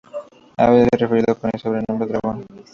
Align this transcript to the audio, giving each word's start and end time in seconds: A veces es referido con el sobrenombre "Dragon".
A 0.57 0.71
veces 0.71 0.89
es 0.93 0.99
referido 0.99 1.35
con 1.37 1.51
el 1.53 1.59
sobrenombre 1.59 2.07
"Dragon". 2.07 2.43